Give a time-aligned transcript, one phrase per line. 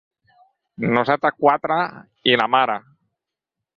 [0.95, 1.77] Nosaltres quatre,
[2.33, 2.79] i la mare.